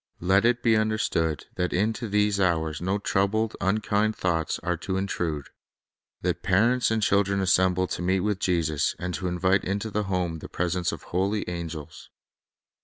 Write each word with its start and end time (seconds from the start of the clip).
Let 0.19 0.45
it 0.45 0.63
be 0.63 0.75
understood 0.75 1.45
that 1.57 1.73
into 1.73 2.09
these 2.09 2.39
hours 2.39 2.81
no 2.81 2.97
troubled, 2.97 3.55
unkind 3.61 4.15
thoughts 4.15 4.57
are 4.63 4.75
to 4.77 4.97
intrude; 4.97 5.49
that 6.21 6.41
parents 6.41 6.89
and 6.89 7.03
chil 7.03 7.21
dren 7.21 7.39
assemble 7.39 7.85
to 7.89 8.01
meet 8.01 8.21
with 8.21 8.39
Jesus, 8.39 8.95
and 8.97 9.13
to 9.13 9.27
invite 9.27 9.63
into 9.63 9.91
the 9.91 10.05
home 10.05 10.39
the 10.39 10.49
presence 10.49 10.91
of 10.91 11.03
holy 11.03 11.47
angels. 11.47 12.09